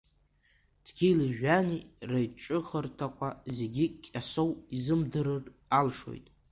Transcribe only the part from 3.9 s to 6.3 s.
Кьасоу изымдырыр алшоит.